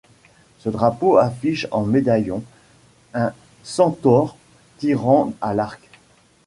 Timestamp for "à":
5.41-5.53